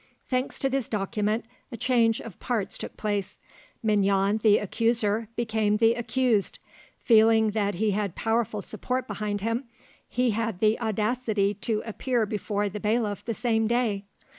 [0.25, 3.37] Thanks to this document, a change of parts took place:
[3.83, 6.57] Mignon, the accuser, became the accused.
[6.97, 9.65] Feeling that he had powerful support behind him,
[10.09, 14.05] he had the audacity to appear before the bailiff the same day.